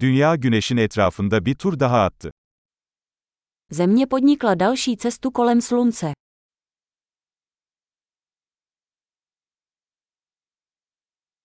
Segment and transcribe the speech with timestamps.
[0.00, 2.30] Dünya güneşin etrafında bir tur daha attı.
[3.70, 6.14] Země podnikla další cestu kolem slunce.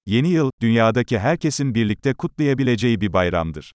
[0.06, 3.72] Yeni yıl, dünyadaki herkesin birlikte kutlayabileceği bir bayramdır.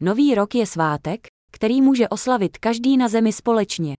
[0.00, 3.94] Nový rok je svátek, který může oslavit každý na zemi společně.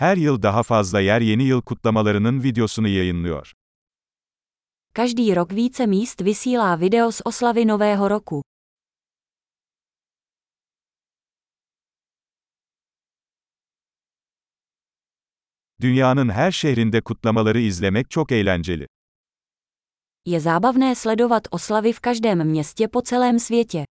[0.00, 3.52] Her yıl daha fazla yer yeni yıl kutlamalarının videosunu yayınlıyor.
[4.94, 8.42] Každý rok více míst vysílá video z oslavy Nového roku.
[15.80, 18.86] Dünyanın her şehrinde kutlamaları izlemek çok eğlenceli.
[20.26, 23.89] Je zábavné sledovat oslavy v každém městě po celém světě.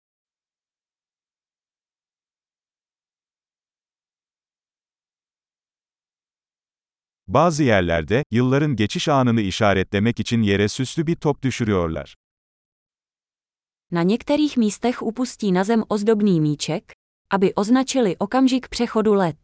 [7.35, 12.15] Bazı yerlerde, yılların geçiş anını işaretlemek için yere süslü bir top düşürüyorlar.
[13.91, 16.93] Na některých místech upustí na zem ozdobný míček,
[17.31, 19.37] aby označili okamžik přechodu let.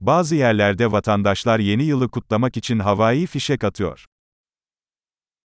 [0.00, 4.04] Bazı yerlerde vatandaşlar yeni yılı kutlamak için havai fişek atıyor.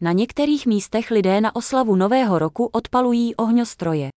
[0.01, 4.11] Na některých místech lidé na oslavu Nového roku odpalují ohňostroje.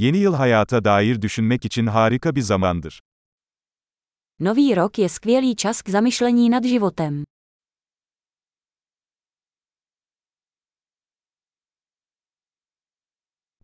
[0.00, 3.00] Yeni yıl hayata dair düşünmek için harika bir zamandır.
[4.40, 7.24] Nový rok je skvělý čas k zamyšlení nad životem.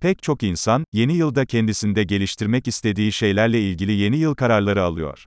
[0.01, 5.25] Pek çok insan, yeni yılda kendisinde geliştirmek istediği şeylerle ilgili yeni yıl kararları alıyor.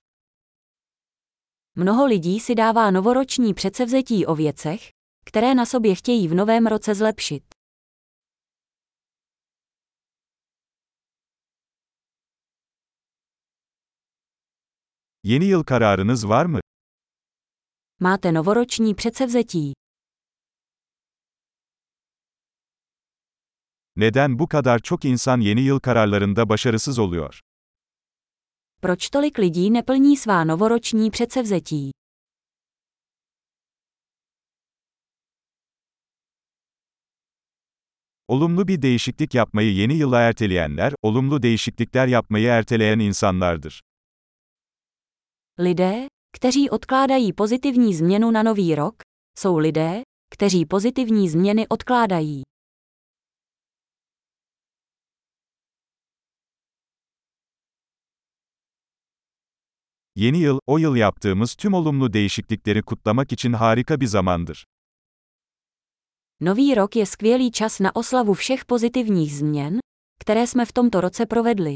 [1.76, 4.90] Mnoho lidí si dává novoroční předsevzetí o věcech,
[5.24, 7.49] které na sobě chtějí v novém roce zlepšit.
[15.22, 16.60] Yeni yıl kararınız var mı?
[18.00, 19.72] Máte novoroční předsevzetí.
[23.96, 27.40] Neden bu kadar çok insan yeni yıl kararlarında başarısız oluyor?
[28.82, 31.90] Proč tolik lidí neplní svá novoroční předsevzetí?
[38.28, 43.80] Olumlu bir değişiklik yapmayı yeni yıla erteleyenler, olumlu değişiklikler yapmayı erteleyen insanlardır.
[45.62, 46.06] Lidé,
[46.36, 48.94] kteří odkládají pozitivní změnu na nový rok,
[49.38, 50.02] jsou lidé,
[50.34, 52.42] kteří pozitivní změny odkládají.
[60.16, 64.64] Yeni yıl, o yıl yaptığımız tüm olumlu değişiklikleri kutlamak için harika bir zamandır.
[66.40, 69.78] Nový rok je skvělý čas na oslavu všech pozitivních změn,
[70.20, 71.74] které jsme v tomto roce provedli.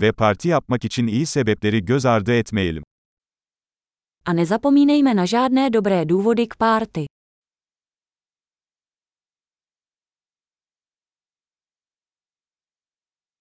[0.00, 2.82] Ve parti yapmak için iyi sebepleri göz ardı etmeyelim.
[4.26, 7.06] A nezapomínejme na žádné dobré důvody k párty.